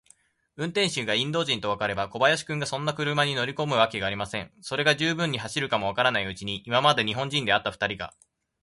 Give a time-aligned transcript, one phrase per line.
[0.55, 4.51] 運転手がインド人とわかれば、小林君がそんな車に乗りこむわけがありません。
[4.59, 8.11] それが、十分も走るか走らないうちに、今まで日本人であったふたりが、